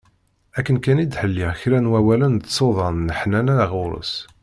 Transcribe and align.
Akken 0.57 0.77
kan 0.83 1.01
i 1.03 1.05
d-ttḥelliɣ 1.05 1.51
kra 1.61 1.79
n 1.79 1.89
wawalen 1.91 2.35
d 2.37 2.43
tsudan 2.45 2.95
n 3.01 3.07
leḥnana 3.09 3.55
ɣer-s. 3.71 4.13